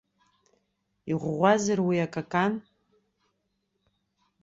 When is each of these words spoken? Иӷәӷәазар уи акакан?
Иӷәӷәазар 1.11 1.79
уи 1.87 1.97
акакан? 2.05 2.53